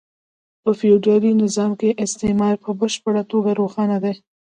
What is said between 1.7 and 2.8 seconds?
کې استثمار په